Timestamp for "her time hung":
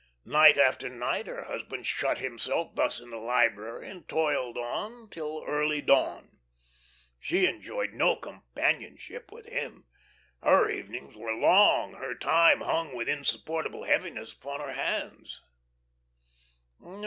11.93-12.95